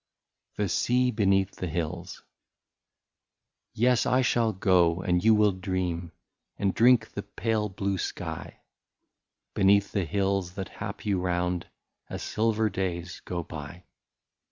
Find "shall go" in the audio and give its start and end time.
4.23-4.99